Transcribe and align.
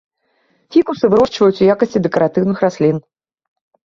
Фікусы 0.75 1.09
вырошчваюць 1.11 1.61
у 1.65 1.67
якасці 1.73 2.01
дэкаратыўных 2.05 2.57
раслін. 2.65 2.97